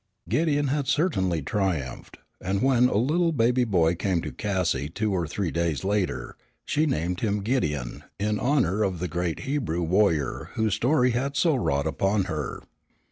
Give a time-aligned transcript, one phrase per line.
[0.27, 5.27] Gideon had certainly triumphed, and when a little boy baby came to Cassie two or
[5.27, 6.35] three days later,
[6.65, 11.53] she named him Gideon in honor of the great Hebrew warrior whose story had so
[11.55, 12.63] wrought upon her.